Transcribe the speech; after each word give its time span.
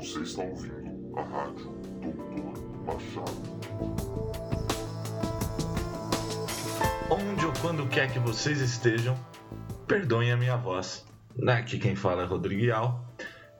Você 0.00 0.20
está 0.20 0.42
ouvindo 0.42 1.12
a 1.14 1.22
rádio 1.22 1.66
Doutor 2.00 2.86
Machado. 2.86 3.50
Onde 7.10 7.44
ou 7.44 7.52
quando 7.60 7.86
quer 7.86 8.10
que 8.10 8.18
vocês 8.18 8.62
estejam, 8.62 9.14
perdoem 9.86 10.32
a 10.32 10.38
minha 10.38 10.56
voz. 10.56 11.04
Aqui 11.46 11.78
quem 11.78 11.94
fala 11.94 12.22
é 12.22 12.24
Rodrigo 12.24 12.62
Ial, 12.62 13.04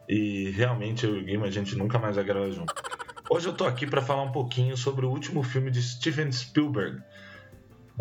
e 0.08 0.48
realmente 0.52 1.04
eu 1.04 1.14
e 1.14 1.20
o 1.20 1.24
Guima 1.26 1.46
a 1.46 1.50
gente 1.50 1.76
nunca 1.76 1.98
mais 1.98 2.16
vai 2.16 2.24
gravar 2.24 2.48
junto. 2.48 2.72
Hoje 3.28 3.46
eu 3.46 3.52
tô 3.52 3.66
aqui 3.66 3.86
para 3.86 4.00
falar 4.00 4.22
um 4.22 4.32
pouquinho 4.32 4.78
sobre 4.78 5.04
o 5.04 5.10
último 5.10 5.42
filme 5.42 5.70
de 5.70 5.82
Steven 5.82 6.32
Spielberg. 6.32 7.02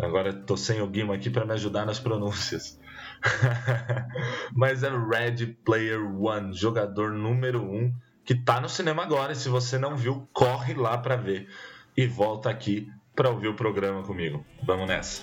Agora 0.00 0.32
tô 0.32 0.56
sem 0.56 0.80
o 0.80 0.86
Guima 0.86 1.14
aqui 1.14 1.28
para 1.28 1.44
me 1.44 1.52
ajudar 1.52 1.84
nas 1.84 2.00
pronúncias. 2.00 2.80
Mas 4.56 4.82
é 4.82 4.88
Red 4.88 5.58
Player 5.62 6.00
One, 6.00 6.54
jogador 6.54 7.12
número 7.12 7.62
1, 7.62 7.76
um, 7.76 7.94
que 8.24 8.34
tá 8.34 8.60
no 8.60 8.68
cinema 8.68 9.02
agora. 9.02 9.32
E 9.32 9.36
se 9.36 9.48
você 9.48 9.78
não 9.78 9.96
viu, 9.96 10.28
corre 10.32 10.74
lá 10.74 10.96
para 10.98 11.16
ver. 11.16 11.48
E 11.96 12.06
volta 12.06 12.50
aqui 12.50 12.90
para 13.14 13.28
ouvir 13.28 13.48
o 13.48 13.54
programa 13.54 14.02
comigo. 14.02 14.44
Vamos 14.62 14.88
nessa. 14.88 15.22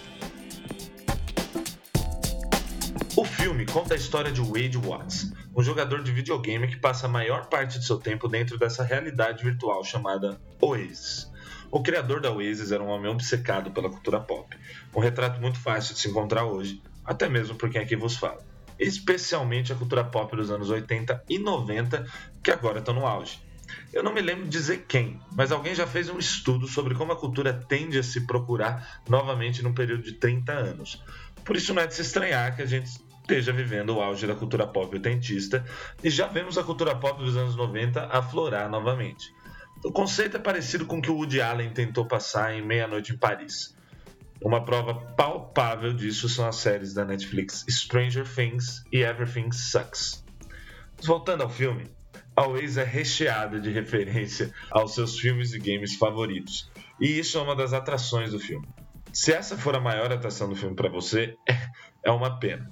O 3.16 3.26
filme 3.26 3.66
conta 3.66 3.96
a 3.96 3.98
história 3.98 4.32
de 4.32 4.40
Wade 4.40 4.78
Watts, 4.78 5.34
um 5.56 5.64
jogador 5.64 6.04
de 6.04 6.12
videogame 6.12 6.68
que 6.68 6.78
passa 6.78 7.08
a 7.08 7.10
maior 7.10 7.48
parte 7.48 7.80
de 7.80 7.86
seu 7.86 7.98
tempo 7.98 8.28
dentro 8.28 8.60
dessa 8.60 8.84
realidade 8.84 9.44
virtual 9.44 9.84
chamada 9.84 10.40
Oasis. 10.62 11.28
O 11.72 11.82
criador 11.82 12.22
da 12.22 12.32
Oasis 12.32 12.72
era 12.72 12.84
um 12.84 12.90
homem 12.90 13.09
obcecado 13.12 13.72
pela 13.72 13.90
cultura 13.90 14.20
pop, 14.20 14.56
um 14.95 15.00
retrato 15.00 15.42
muito 15.42 15.59
fácil 15.59 15.95
de 15.95 16.00
se 16.00 16.08
encontrar 16.08 16.45
hoje, 16.45 16.80
até 17.04 17.28
mesmo 17.28 17.56
por 17.56 17.72
quem 17.72 17.82
aqui 17.82 17.95
vos 17.95 18.16
fala. 18.16 18.45
Especialmente 18.80 19.73
a 19.73 19.76
cultura 19.76 20.04
pop 20.04 20.36
dos 20.36 20.52
anos 20.52 20.70
80 20.70 21.23
e 21.28 21.40
90, 21.40 22.06
que 22.48 22.52
agora 22.52 22.80
estão 22.80 22.94
no 22.94 23.06
auge. 23.06 23.42
Eu 23.92 24.02
não 24.02 24.14
me 24.14 24.22
lembro 24.22 24.45
de 24.45 24.50
dizer 24.50 24.86
quem, 24.88 25.20
mas 25.36 25.52
alguém 25.52 25.76
já 25.76 25.86
fez 25.86 26.08
um 26.08 26.17
estudo 26.17 26.66
sobre 26.66 26.95
como 26.95 27.12
a 27.12 27.16
cultura 27.17 27.52
tende 27.52 28.00
a 28.00 28.04
se 28.04 28.26
procurar 28.26 29.02
novamente 29.09 29.62
num 29.62 29.73
período 29.73 30.04
de 30.04 30.14
30 30.14 30.54
anos. 30.54 31.04
Por 31.44 31.58
isso 31.58 31.73
não 31.73 31.81
é 31.81 31.88
de 31.88 31.94
se 31.94 32.04
estranhar 32.04 32.56
que 32.56 32.62
a 32.62 32.66
gente 32.66 32.89
esteja 33.22 33.52
vivendo 33.52 33.89
o 33.89 34.02
auge 34.02 34.26
da 34.26 34.34
cultura 34.34 34.66
pop 34.66 34.95
oitentista 34.95 35.66
e 36.02 36.09
já 36.09 36.26
vemos 36.26 36.58
a 36.58 36.64
cultura 36.64 36.95
pop 36.95 37.22
dos 37.22 37.36
anos 37.36 37.58
90 37.58 38.06
aflorar 38.06 38.70
novamente. 38.70 39.30
O 39.84 39.92
conceito 39.92 40.38
é 40.38 40.39
parecido 40.39 40.86
com 40.86 41.00
o 41.00 41.02
que 41.02 41.11
o 41.11 41.16
Woody 41.16 41.42
Allen 41.42 41.72
tentou 41.72 42.06
passar 42.06 42.56
em 42.56 42.66
Meia 42.66 42.88
Noite 42.88 43.11
em 43.11 43.17
Paris. 43.17 43.76
Uma 44.42 44.64
prova 44.64 44.94
palpável 44.94 45.92
disso 45.92 46.30
são 46.30 46.48
as 46.48 46.56
séries 46.56 46.94
da 46.94 47.04
Netflix 47.04 47.66
Stranger 47.67 48.26
Things 48.26 48.86
e 48.89 49.02
Everything 49.02 49.52
Sucks. 49.52 50.23
Voltando 51.04 51.44
ao 51.44 51.50
filme, 51.50 51.97
a 52.38 52.47
Waze 52.47 52.80
é 52.80 52.83
recheada 52.83 53.59
de 53.59 53.71
referência 53.71 54.53
aos 54.69 54.93
seus 54.93 55.19
filmes 55.19 55.53
e 55.53 55.59
games 55.59 55.95
favoritos, 55.95 56.69
e 57.02 57.17
isso 57.17 57.39
é 57.39 57.41
uma 57.41 57.55
das 57.55 57.73
atrações 57.73 58.31
do 58.31 58.39
filme. 58.39 58.67
Se 59.11 59.33
essa 59.33 59.57
for 59.57 59.75
a 59.75 59.80
maior 59.80 60.11
atração 60.13 60.47
do 60.47 60.55
filme 60.55 60.75
para 60.75 60.88
você, 60.88 61.35
é 62.05 62.11
uma 62.11 62.39
pena. 62.39 62.69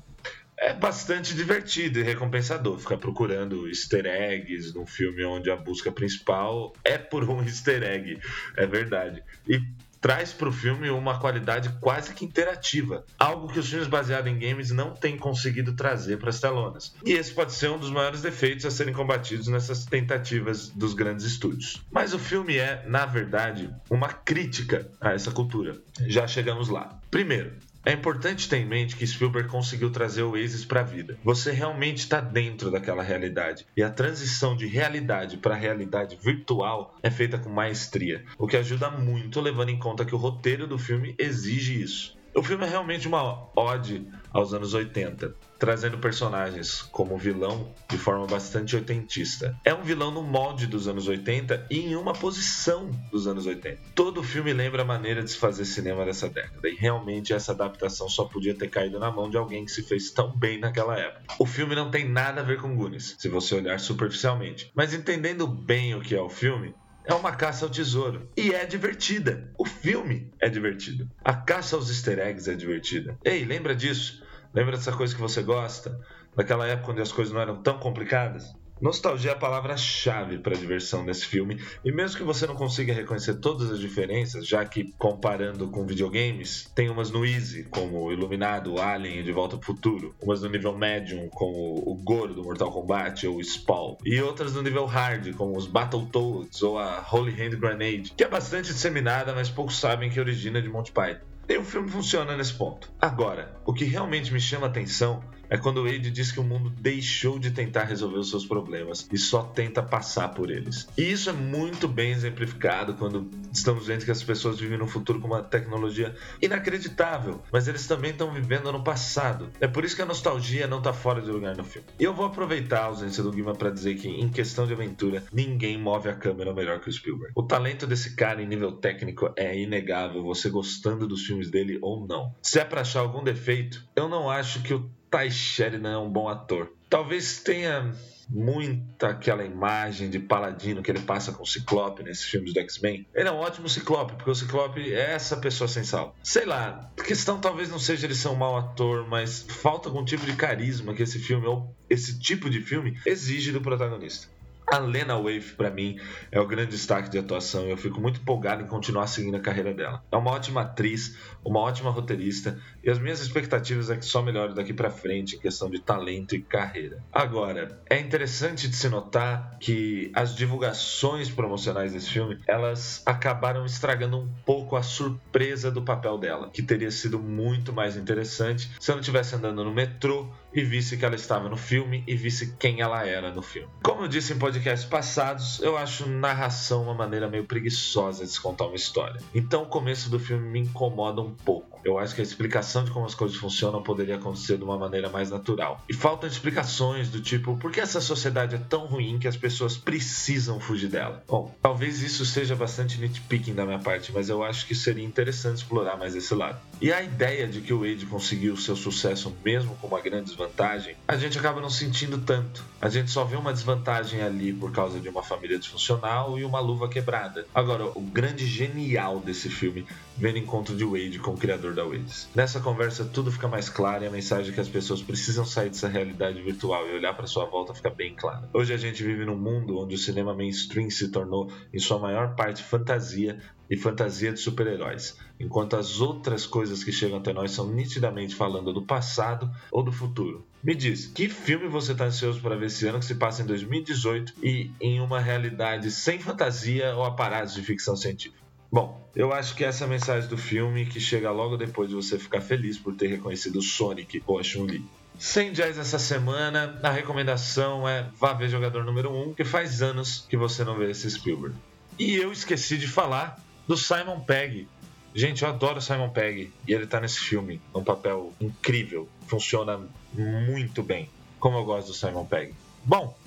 É 0.55 0.71
bastante 0.71 1.33
divertido 1.33 1.99
e 1.99 2.03
recompensador 2.03 2.77
ficar 2.77 2.97
procurando 2.97 3.67
easter 3.67 4.05
eggs 4.05 4.73
num 4.73 4.85
filme 4.85 5.25
onde 5.25 5.49
a 5.49 5.55
busca 5.55 5.91
principal 5.91 6.71
é 6.83 6.99
por 6.99 7.27
um 7.27 7.41
easter 7.43 7.81
egg, 7.81 8.19
é 8.55 8.67
verdade. 8.67 9.23
E 9.47 9.59
traz 10.05 10.31
para 10.31 10.47
o 10.47 10.51
filme 10.51 10.87
uma 10.91 11.17
qualidade 11.17 11.67
quase 11.81 12.13
que 12.13 12.23
interativa, 12.23 13.03
algo 13.17 13.51
que 13.51 13.57
os 13.57 13.67
filmes 13.67 13.87
baseados 13.87 14.31
em 14.31 14.37
games 14.37 14.69
não 14.69 14.93
têm 14.93 15.17
conseguido 15.17 15.73
trazer 15.73 16.19
para 16.19 16.29
as 16.29 16.39
telonas. 16.39 16.93
E 17.03 17.13
esse 17.13 17.33
pode 17.33 17.53
ser 17.53 17.71
um 17.71 17.79
dos 17.79 17.89
maiores 17.89 18.21
defeitos 18.21 18.67
a 18.67 18.69
serem 18.69 18.93
combatidos 18.93 19.47
nessas 19.47 19.83
tentativas 19.83 20.69
dos 20.69 20.93
grandes 20.93 21.25
estúdios. 21.25 21.83
Mas 21.89 22.13
o 22.13 22.19
filme 22.19 22.55
é, 22.55 22.85
na 22.87 23.07
verdade, 23.07 23.67
uma 23.89 24.09
crítica 24.09 24.87
a 25.01 25.13
essa 25.13 25.31
cultura. 25.31 25.75
Já 26.05 26.27
chegamos 26.27 26.69
lá. 26.69 26.99
Primeiro, 27.09 27.53
é 27.85 27.93
importante 27.93 28.49
ter 28.49 28.57
em 28.57 28.65
mente 28.65 28.95
que 28.95 29.05
Spielberg 29.05 29.47
conseguiu 29.47 29.91
trazer 29.91 30.23
o 30.23 30.31
Oasis 30.31 30.65
para 30.65 30.81
a 30.81 30.83
vida. 30.83 31.19
Você 31.23 31.51
realmente 31.51 31.99
está 31.99 32.19
dentro 32.19 32.71
daquela 32.71 33.03
realidade. 33.03 33.65
E 33.77 33.83
a 33.83 33.91
transição 33.91 34.55
de 34.55 34.65
realidade 34.65 35.37
para 35.37 35.53
realidade 35.53 36.17
virtual 36.19 36.97
é 37.03 37.11
feita 37.11 37.37
com 37.37 37.49
maestria, 37.49 38.25
o 38.37 38.47
que 38.47 38.57
ajuda 38.57 38.89
muito 38.89 39.39
levando 39.39 39.69
em 39.69 39.77
conta 39.77 40.03
que 40.03 40.15
o 40.15 40.17
roteiro 40.17 40.65
do 40.65 40.79
filme 40.79 41.13
exige 41.19 41.79
isso. 41.79 42.17
O 42.35 42.43
filme 42.43 42.65
é 42.65 42.69
realmente 42.69 43.07
uma 43.07 43.47
ode 43.55 44.05
aos 44.33 44.53
anos 44.53 44.73
80, 44.73 45.33
trazendo 45.57 45.97
personagens 45.99 46.81
como 46.81 47.17
vilão 47.17 47.73
de 47.89 47.97
forma 47.97 48.27
bastante 48.27 48.75
oitentista. 48.75 49.57
É 49.63 49.73
um 49.73 49.81
vilão 49.81 50.11
no 50.11 50.21
molde 50.21 50.67
dos 50.67 50.89
anos 50.89 51.07
80 51.07 51.67
e 51.71 51.79
em 51.79 51.95
uma 51.95 52.11
posição 52.11 52.91
dos 53.09 53.25
anos 53.25 53.45
80. 53.45 53.79
Todo 53.95 54.19
o 54.19 54.23
filme 54.23 54.51
lembra 54.51 54.81
a 54.81 54.85
maneira 54.85 55.23
de 55.23 55.31
se 55.31 55.37
fazer 55.37 55.63
cinema 55.63 56.03
dessa 56.03 56.27
década, 56.27 56.67
e 56.67 56.75
realmente 56.75 57.31
essa 57.31 57.53
adaptação 57.53 58.09
só 58.09 58.25
podia 58.25 58.53
ter 58.53 58.69
caído 58.69 58.99
na 58.99 59.09
mão 59.09 59.29
de 59.29 59.37
alguém 59.37 59.63
que 59.63 59.71
se 59.71 59.83
fez 59.83 60.11
tão 60.11 60.37
bem 60.37 60.59
naquela 60.59 60.99
época. 60.99 61.23
O 61.39 61.45
filme 61.45 61.73
não 61.73 61.89
tem 61.89 62.03
nada 62.03 62.41
a 62.41 62.43
ver 62.43 62.59
com 62.59 62.75
Goonies, 62.75 63.15
se 63.17 63.29
você 63.29 63.55
olhar 63.55 63.79
superficialmente, 63.79 64.69
mas 64.75 64.93
entendendo 64.93 65.47
bem 65.47 65.95
o 65.95 66.01
que 66.01 66.13
é 66.13 66.21
o 66.21 66.29
filme, 66.29 66.75
é 67.05 67.13
uma 67.13 67.31
caça 67.31 67.65
ao 67.65 67.71
tesouro. 67.71 68.29
E 68.35 68.53
é 68.53 68.65
divertida. 68.65 69.51
O 69.57 69.65
filme 69.65 70.31
é 70.39 70.49
divertido. 70.49 71.09
A 71.23 71.33
caça 71.33 71.75
aos 71.75 71.89
easter 71.89 72.19
eggs 72.19 72.49
é 72.49 72.55
divertida. 72.55 73.17
Ei, 73.23 73.45
lembra 73.45 73.75
disso? 73.75 74.23
Lembra 74.53 74.77
dessa 74.77 74.91
coisa 74.91 75.13
que 75.13 75.21
você 75.21 75.43
gosta? 75.43 75.99
Daquela 76.35 76.67
época 76.67 76.91
onde 76.91 77.01
as 77.01 77.11
coisas 77.11 77.33
não 77.33 77.41
eram 77.41 77.61
tão 77.61 77.77
complicadas? 77.77 78.53
Nostalgia 78.81 79.31
é 79.31 79.33
a 79.33 79.37
palavra-chave 79.37 80.37
para 80.39 80.53
a 80.53 80.59
diversão 80.59 81.05
desse 81.05 81.25
filme, 81.25 81.61
e 81.83 81.91
mesmo 81.93 82.17
que 82.17 82.23
você 82.23 82.45
não 82.45 82.55
consiga 82.55 82.93
reconhecer 82.93 83.35
todas 83.35 83.71
as 83.71 83.79
diferenças, 83.79 84.45
já 84.45 84.65
que 84.65 84.93
comparando 84.97 85.69
com 85.69 85.85
videogames, 85.85 86.69
tem 86.75 86.89
umas 86.89 87.09
no 87.09 87.25
Easy, 87.25 87.63
como 87.63 88.11
Iluminado, 88.11 88.79
Alien 88.79 89.19
e 89.19 89.23
De 89.23 89.31
Volta 89.31 89.55
ao 89.55 89.61
Futuro, 89.61 90.13
umas 90.21 90.41
no 90.41 90.49
nível 90.49 90.77
Medium, 90.77 91.29
como 91.29 91.83
o 91.89 91.95
Goro 91.95 92.33
do 92.33 92.43
Mortal 92.43 92.69
Kombat 92.69 93.25
ou 93.25 93.41
Spawn, 93.41 93.95
e 94.05 94.21
outras 94.21 94.53
no 94.53 94.61
nível 94.61 94.85
Hard, 94.85 95.33
como 95.35 95.57
os 95.57 95.67
Battletoads 95.67 96.61
ou 96.61 96.77
a 96.77 97.05
Holy 97.09 97.31
Hand 97.31 97.57
Grenade, 97.57 98.13
que 98.15 98.25
é 98.25 98.27
bastante 98.27 98.73
disseminada, 98.73 99.33
mas 99.33 99.49
poucos 99.49 99.79
sabem 99.79 100.09
que 100.09 100.19
origina 100.19 100.61
de 100.61 100.67
Monty 100.67 100.91
Python. 100.91 101.25
E 101.47 101.57
o 101.57 101.63
filme 101.63 101.87
funciona 101.87 102.35
nesse 102.35 102.53
ponto. 102.53 102.91
Agora, 102.99 103.55
o 103.65 103.71
que 103.71 103.85
realmente 103.85 104.33
me 104.33 104.39
chama 104.39 104.65
a 104.65 104.69
atenção 104.69 105.23
é 105.49 105.57
quando 105.57 105.77
o 105.77 105.83
Wade 105.83 106.11
diz 106.11 106.31
que 106.31 106.39
o 106.39 106.43
mundo 106.43 106.69
deixou 106.69 107.39
de 107.39 107.51
tentar 107.51 107.83
resolver 107.83 108.17
os 108.17 108.29
seus 108.29 108.45
problemas 108.45 109.07
e 109.11 109.17
só 109.17 109.43
tenta 109.43 109.81
passar 109.81 110.29
por 110.29 110.49
eles. 110.49 110.87
E 110.97 111.03
isso 111.11 111.29
é 111.29 111.33
muito 111.33 111.87
bem 111.87 112.11
exemplificado 112.11 112.93
quando 112.95 113.29
estamos 113.51 113.87
vendo 113.87 114.05
que 114.05 114.11
as 114.11 114.23
pessoas 114.23 114.59
vivem 114.59 114.77
no 114.77 114.87
futuro 114.87 115.19
com 115.19 115.27
uma 115.27 115.41
tecnologia 115.41 116.15
inacreditável, 116.41 117.41
mas 117.51 117.67
eles 117.67 117.87
também 117.87 118.11
estão 118.11 118.31
vivendo 118.31 118.71
no 118.71 118.83
passado. 118.83 119.49
É 119.59 119.67
por 119.67 119.83
isso 119.83 119.95
que 119.95 120.01
a 120.01 120.05
nostalgia 120.05 120.67
não 120.67 120.79
está 120.79 120.93
fora 120.93 121.21
de 121.21 121.29
lugar 121.29 121.55
no 121.55 121.63
filme. 121.63 121.87
E 121.99 122.03
eu 122.03 122.13
vou 122.13 122.25
aproveitar 122.25 122.81
a 122.81 122.85
ausência 122.85 123.23
do 123.23 123.31
Guima 123.31 123.53
para 123.53 123.69
dizer 123.69 123.95
que, 123.95 124.07
em 124.07 124.29
questão 124.29 124.67
de 124.67 124.73
aventura, 124.73 125.23
ninguém 125.31 125.77
move 125.77 126.09
a 126.09 126.15
câmera 126.15 126.53
melhor 126.53 126.79
que 126.79 126.89
o 126.89 126.93
Spielberg. 126.93 127.33
O 127.35 127.43
talento 127.43 127.87
desse 127.87 128.15
cara 128.15 128.41
em 128.41 128.47
nível 128.47 128.71
técnico 128.73 129.31
é 129.35 129.57
inegável, 129.57 130.23
você 130.23 130.49
gostando 130.49 131.07
dos 131.07 131.25
filmes 131.25 131.49
dele 131.49 131.79
ou 131.81 132.05
não. 132.05 132.33
Se 132.41 132.59
é 132.59 132.65
para 132.65 132.81
achar 132.81 133.01
algum 133.01 133.23
defeito, 133.23 133.83
eu 133.95 134.07
não 134.07 134.29
acho 134.29 134.61
que 134.61 134.73
o 134.73 134.89
Ty 135.15 135.31
Sheridan 135.31 135.93
é 135.93 135.97
um 135.97 136.09
bom 136.09 136.27
ator. 136.27 136.73
Talvez 136.89 137.39
tenha 137.39 137.95
muita 138.29 139.09
aquela 139.09 139.45
imagem 139.45 140.09
de 140.09 140.19
paladino 140.19 140.81
que 140.83 140.91
ele 140.91 140.99
passa 140.99 141.31
com 141.31 141.43
o 141.43 141.45
Ciclope 141.45 142.03
nesses 142.03 142.25
filmes 142.25 142.53
do 142.53 142.59
X-Men. 142.59 143.07
Ele 143.13 143.29
é 143.29 143.31
um 143.31 143.37
ótimo 143.37 143.69
Ciclope, 143.69 144.15
porque 144.15 144.29
o 144.29 144.35
Ciclope 144.35 144.93
é 144.93 145.13
essa 145.13 145.37
pessoa 145.37 145.67
sem 145.69 145.85
sal. 145.85 146.13
Sei 146.21 146.45
lá, 146.45 146.91
a 146.99 147.03
questão 147.03 147.39
talvez 147.39 147.69
não 147.69 147.79
seja 147.79 148.05
ele 148.05 148.15
ser 148.15 148.27
um 148.27 148.35
mau 148.35 148.57
ator, 148.57 149.07
mas 149.07 149.45
falta 149.47 149.87
algum 149.87 150.03
tipo 150.03 150.25
de 150.25 150.33
carisma 150.33 150.93
que 150.93 151.03
esse 151.03 151.19
filme, 151.19 151.45
ou 151.45 151.73
esse 151.89 152.19
tipo 152.19 152.49
de 152.49 152.59
filme, 152.59 152.99
exige 153.05 153.51
do 153.51 153.61
protagonista. 153.61 154.27
A 154.67 154.79
Lena 154.79 155.15
Wave, 155.15 155.53
para 155.55 155.69
mim, 155.69 155.99
é 156.31 156.39
o 156.39 156.47
grande 156.47 156.71
destaque 156.71 157.09
de 157.09 157.19
atuação 157.19 157.67
e 157.67 157.71
eu 157.71 157.77
fico 157.77 158.01
muito 158.01 158.19
empolgado 158.19 158.63
em 158.63 158.67
continuar 158.67 159.05
seguindo 159.05 159.35
a 159.35 159.39
carreira 159.39 159.73
dela. 159.73 160.03
É 160.11 160.17
uma 160.17 160.31
ótima 160.31 160.61
atriz, 160.61 161.15
uma 161.43 161.59
ótima 161.59 161.91
roteirista 161.91 162.59
e 162.83 162.89
as 162.89 162.97
minhas 162.97 163.21
expectativas 163.21 163.91
é 163.91 163.95
que 163.95 164.05
só 164.05 164.23
melhore 164.23 164.55
daqui 164.55 164.73
para 164.73 164.89
frente 164.89 165.35
em 165.35 165.39
questão 165.39 165.69
de 165.69 165.79
talento 165.79 166.35
e 166.35 166.41
carreira. 166.41 167.03
Agora, 167.13 167.79
é 167.87 167.99
interessante 167.99 168.67
de 168.67 168.75
se 168.75 168.89
notar 168.89 169.57
que 169.59 170.11
as 170.15 170.35
divulgações 170.35 171.29
promocionais 171.29 171.93
desse 171.93 172.09
filme, 172.09 172.39
elas 172.47 173.03
acabaram 173.05 173.65
estragando 173.65 174.17
um 174.17 174.27
pouco 174.45 174.64
a 174.73 174.81
surpresa 174.81 175.69
do 175.69 175.81
papel 175.81 176.17
dela, 176.17 176.49
que 176.49 176.61
teria 176.61 176.89
sido 176.89 177.19
muito 177.19 177.73
mais 177.73 177.97
interessante 177.97 178.71
se 178.79 178.89
ela 178.89 179.01
estivesse 179.01 179.35
andando 179.35 179.63
no 179.63 179.73
metrô 179.73 180.29
e 180.53 180.63
visse 180.63 180.95
que 180.95 181.03
ela 181.03 181.15
estava 181.15 181.49
no 181.49 181.57
filme 181.57 182.03
e 182.07 182.15
visse 182.15 182.55
quem 182.57 182.79
ela 182.79 183.05
era 183.05 183.33
no 183.33 183.41
filme. 183.41 183.67
Como 183.83 184.03
eu 184.03 184.07
disse 184.07 184.31
em 184.31 184.39
podcasts 184.39 184.87
passados, 184.87 185.61
eu 185.61 185.75
acho 185.75 186.07
narração 186.07 186.83
uma 186.83 186.93
maneira 186.93 187.27
meio 187.27 187.43
preguiçosa 187.43 188.23
de 188.23 188.31
se 188.31 188.39
contar 188.39 188.67
uma 188.67 188.75
história. 188.75 189.19
Então 189.33 189.63
o 189.63 189.67
começo 189.67 190.09
do 190.09 190.19
filme 190.19 190.47
me 190.47 190.59
incomoda 190.61 191.21
um 191.21 191.31
pouco. 191.31 191.74
Eu 191.85 191.99
acho 191.99 192.15
que 192.15 192.21
a 192.21 192.23
explicação 192.23 192.83
de 192.83 192.89
como 192.89 193.05
as 193.05 193.13
coisas 193.13 193.37
funcionam 193.37 193.79
poderia 193.83 194.15
acontecer 194.15 194.57
de 194.57 194.63
uma 194.63 194.75
maneira 194.75 195.07
mais 195.07 195.29
natural. 195.29 195.83
E 195.87 195.93
faltam 195.93 196.27
explicações 196.27 197.09
do 197.09 197.21
tipo, 197.21 197.55
por 197.57 197.71
que 197.71 197.79
essa 197.79 198.01
sociedade 198.01 198.55
é 198.55 198.57
tão 198.57 198.87
ruim 198.87 199.19
que 199.19 199.27
as 199.27 199.37
pessoas 199.37 199.77
precisam 199.77 200.59
fugir 200.59 200.87
dela? 200.87 201.23
Bom, 201.27 201.55
talvez 201.61 202.01
isso 202.01 202.25
seja 202.25 202.55
bastante 202.55 202.99
nitpicking 202.99 203.53
da 203.53 203.67
minha 203.67 203.77
parte, 203.77 204.11
mas 204.11 204.29
eu 204.29 204.43
acho 204.43 204.65
que 204.65 204.73
seria 204.73 205.05
interessante 205.05 205.57
explorar 205.57 205.95
mais 205.95 206.15
esse 206.15 206.33
lado. 206.33 206.59
E 206.81 206.91
a 206.91 207.03
ideia 207.03 207.47
de 207.47 207.61
que 207.61 207.71
o 207.71 207.81
Wade 207.81 208.07
conseguiu 208.07 208.57
seu 208.57 208.75
sucesso 208.75 209.31
mesmo 209.45 209.75
com 209.75 209.85
uma 209.85 210.01
grande 210.01 210.31
desvantagem, 210.31 210.95
a 211.07 211.15
gente 211.15 211.37
acaba 211.37 211.61
não 211.61 211.69
sentindo 211.69 212.17
tanto. 212.17 212.63
A 212.81 212.89
gente 212.89 213.11
só 213.11 213.23
vê 213.23 213.35
uma 213.35 213.53
desvantagem 213.53 214.23
ali 214.23 214.51
por 214.51 214.71
causa 214.71 214.99
de 214.99 215.07
uma 215.07 215.21
família 215.21 215.59
disfuncional 215.59 216.39
e 216.39 216.43
uma 216.43 216.59
luva 216.59 216.89
quebrada. 216.89 217.45
Agora, 217.53 217.85
o 217.85 218.01
grande 218.01 218.47
genial 218.47 219.19
desse 219.19 219.49
filme 219.49 219.85
vem 220.17 220.33
no 220.33 220.39
encontro 220.39 220.75
de 220.75 220.83
Wade 220.83 221.19
com 221.19 221.31
o 221.31 221.37
criador 221.37 221.74
da 221.75 221.85
Waze. 221.85 222.27
Nessa 222.33 222.59
conversa 222.59 223.05
tudo 223.05 223.31
fica 223.31 223.47
mais 223.47 223.69
claro 223.69 224.03
e 224.03 224.07
a 224.07 224.11
mensagem 224.11 224.53
que 224.53 224.59
as 224.59 224.69
pessoas 224.69 225.01
precisam 225.01 225.45
sair 225.45 225.69
dessa 225.69 225.87
realidade 225.87 226.41
virtual 226.41 226.87
e 226.87 226.93
olhar 226.93 227.13
para 227.13 227.27
sua 227.27 227.45
volta 227.45 227.73
fica 227.73 227.89
bem 227.89 228.15
clara. 228.15 228.49
Hoje 228.53 228.73
a 228.73 228.77
gente 228.77 229.03
vive 229.03 229.25
num 229.25 229.37
mundo 229.37 229.77
onde 229.77 229.95
o 229.95 229.97
cinema 229.97 230.33
mainstream 230.33 230.89
se 230.89 231.09
tornou, 231.09 231.51
em 231.73 231.79
sua 231.79 231.99
maior 231.99 232.35
parte, 232.35 232.63
fantasia 232.63 233.37
e 233.69 233.75
fantasia 233.75 234.31
de 234.31 234.39
super-heróis, 234.39 235.17
enquanto 235.39 235.75
as 235.75 235.99
outras 235.99 236.45
coisas 236.45 236.83
que 236.83 236.91
chegam 236.91 237.17
até 237.17 237.33
nós 237.33 237.51
são 237.51 237.67
nitidamente 237.67 238.35
falando 238.35 238.71
do 238.71 238.83
passado 238.83 239.51
ou 239.71 239.83
do 239.83 239.91
futuro. 239.91 240.45
Me 240.63 240.73
diz, 240.73 241.07
que 241.07 241.27
filme 241.27 241.67
você 241.67 241.91
está 241.91 242.05
ansioso 242.05 242.41
para 242.41 242.55
ver 242.55 242.67
esse 242.67 242.87
ano 242.87 242.99
que 242.99 243.05
se 243.05 243.15
passa 243.15 243.41
em 243.41 243.45
2018 243.45 244.33
e 244.41 244.71
em 244.79 244.99
uma 245.01 245.19
realidade 245.19 245.91
sem 245.91 246.19
fantasia 246.19 246.95
ou 246.95 247.03
aparatos 247.03 247.53
de 247.53 247.61
ficção 247.61 247.95
científica? 247.95 248.44
Bom, 248.75 249.01
eu 249.15 249.31
acho 249.31 249.55
que 249.55 249.63
essa 249.63 249.85
é 249.85 249.87
a 249.87 249.89
mensagem 249.89 250.27
do 250.27 250.37
filme 250.37 250.85
que 250.85 250.99
chega 250.99 251.31
logo 251.31 251.55
depois 251.55 251.87
de 251.87 251.95
você 251.95 252.19
ficar 252.19 252.41
feliz 252.41 252.77
por 252.77 252.93
ter 252.93 253.07
reconhecido 253.07 253.61
Sonic 253.61 254.21
ou 254.27 254.37
a 254.37 254.43
Chun-Li. 254.43 254.83
Sem 255.17 255.53
jazz 255.53 255.77
essa 255.77 255.97
semana, 255.97 256.77
a 256.83 256.89
recomendação 256.89 257.87
é 257.87 258.05
vá 258.19 258.33
ver 258.33 258.49
Jogador 258.49 258.83
Número 258.83 259.09
1, 259.29 259.33
que 259.33 259.45
faz 259.45 259.81
anos 259.81 260.25
que 260.29 260.35
você 260.35 260.65
não 260.65 260.75
vê 260.75 260.91
esse 260.91 261.09
Spielberg. 261.09 261.55
E 261.97 262.17
eu 262.17 262.33
esqueci 262.33 262.77
de 262.77 262.85
falar 262.85 263.41
do 263.65 263.77
Simon 263.77 264.19
Pegg. 264.19 264.67
Gente, 265.13 265.43
eu 265.43 265.47
adoro 265.47 265.79
Simon 265.81 266.09
Pegg 266.09 266.51
e 266.67 266.73
ele 266.73 266.85
tá 266.85 266.99
nesse 266.99 267.21
filme, 267.21 267.61
num 267.73 267.81
papel 267.81 268.33
incrível, 268.41 269.07
funciona 269.25 269.79
muito 270.13 270.83
bem, 270.83 271.09
como 271.39 271.57
eu 271.57 271.63
gosto 271.63 271.87
do 271.87 271.93
Simon 271.93 272.25
Pegg. 272.25 272.53
Bom, 272.83 273.17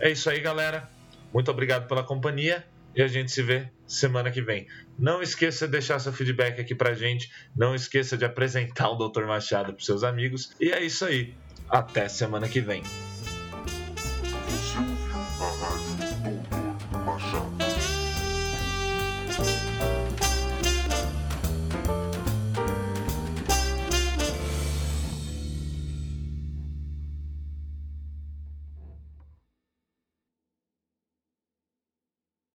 é 0.00 0.10
isso 0.10 0.28
aí, 0.28 0.40
galera. 0.40 0.90
Muito 1.32 1.48
obrigado 1.48 1.86
pela 1.86 2.02
companhia 2.02 2.66
e 2.96 3.02
a 3.02 3.06
gente 3.06 3.30
se 3.30 3.42
vê 3.42 3.68
semana 3.86 4.30
que 4.30 4.40
vem. 4.40 4.66
Não 4.98 5.22
esqueça 5.22 5.66
de 5.66 5.72
deixar 5.72 5.98
seu 5.98 6.12
feedback 6.12 6.60
aqui 6.60 6.74
pra 6.74 6.94
gente, 6.94 7.30
não 7.54 7.74
esqueça 7.74 8.16
de 8.16 8.24
apresentar 8.24 8.88
o 8.90 8.96
Dr. 8.96 9.26
Machado 9.26 9.74
pros 9.74 9.86
seus 9.86 10.02
amigos 10.02 10.54
e 10.58 10.70
é 10.70 10.82
isso 10.82 11.04
aí. 11.04 11.34
Até 11.68 12.08
semana 12.08 12.48
que 12.48 12.60
vem. 12.60 12.82